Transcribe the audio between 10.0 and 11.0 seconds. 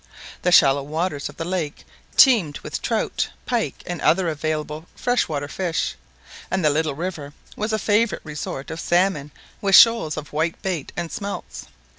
of white bait